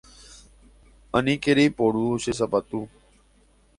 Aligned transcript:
Aníke 1.17 1.51
reiporu 1.59 2.05
che 2.23 2.31
sapatu. 2.39 2.79